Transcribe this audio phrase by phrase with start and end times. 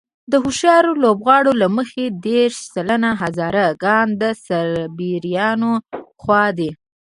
[0.31, 5.71] د هوښیارو لوبغاړو له مخې دېرش سلنه هزاره ګان د سرابيانو
[6.21, 6.69] خوا دي.